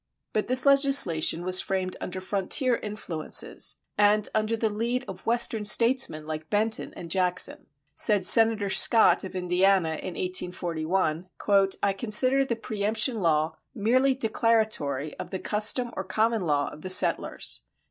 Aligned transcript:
But 0.33 0.47
this 0.47 0.65
legislation 0.65 1.45
was 1.45 1.61
framed 1.61 1.95
under 2.01 2.19
frontier 2.21 2.77
influences, 2.77 3.75
and 3.99 4.27
under 4.33 4.57
the 4.57 4.67
lead 4.67 5.05
of 5.07 5.27
Western 5.27 5.63
statesmen 5.63 6.25
like 6.25 6.49
Benton 6.49 6.91
and 6.95 7.11
Jackson. 7.11 7.67
Said 7.93 8.25
Senator 8.25 8.67
Scott 8.67 9.23
of 9.23 9.35
Indiana 9.35 9.89
in 10.01 10.15
1841: 10.15 11.29
"I 11.83 11.93
consider 11.93 12.43
the 12.43 12.55
preëmption 12.55 13.21
law 13.21 13.57
merely 13.75 14.15
declaratory 14.15 15.13
of 15.19 15.29
the 15.29 15.37
custom 15.37 15.91
or 15.95 16.03
common 16.03 16.47
law 16.47 16.69
of 16.73 16.81
the 16.81 16.89
settlers." 16.89 17.61